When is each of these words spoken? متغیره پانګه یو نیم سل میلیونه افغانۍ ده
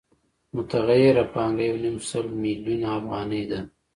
متغیره 0.55 1.23
پانګه 1.33 1.63
یو 1.69 1.77
نیم 1.83 1.97
سل 2.09 2.25
میلیونه 2.43 2.87
افغانۍ 2.97 3.43
ده 3.49 3.59